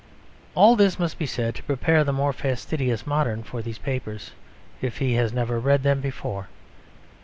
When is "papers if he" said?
3.77-5.13